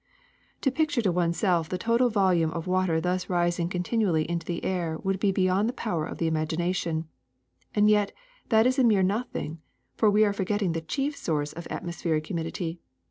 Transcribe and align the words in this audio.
*^To 0.63 0.73
picture 0.73 1.03
to 1.03 1.11
oneself 1.11 1.69
the 1.69 1.77
total 1.77 2.09
volume 2.09 2.49
of 2.49 2.65
water 2.65 2.99
thus 2.99 3.29
rising 3.29 3.69
continually 3.69 4.27
into 4.27 4.47
the 4.47 4.65
air 4.65 4.97
would 5.03 5.19
be 5.19 5.31
beyond 5.31 5.69
the 5.69 5.73
power 5.73 6.07
of 6.07 6.17
the 6.17 6.25
imagination; 6.25 7.07
and 7.75 7.87
yet 7.87 8.11
that 8.49 8.65
is 8.65 8.79
a 8.79 8.83
mere 8.83 9.03
nothing, 9.03 9.59
for 9.93 10.09
we 10.09 10.25
are 10.25 10.33
forgetting 10.33 10.71
the 10.71 10.81
chief 10.81 11.15
source 11.15 11.53
of 11.53 11.67
atmospheric 11.69 12.25
humidity. 12.25 12.79